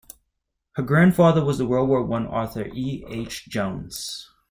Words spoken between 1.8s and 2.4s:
War One